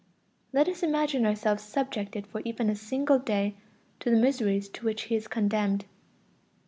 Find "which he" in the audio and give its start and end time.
4.85-5.15